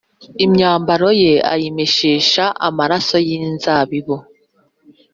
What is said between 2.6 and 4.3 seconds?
amaraso y inzabibu